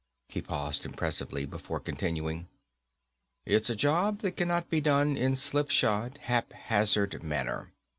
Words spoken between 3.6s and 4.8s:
a job that cannot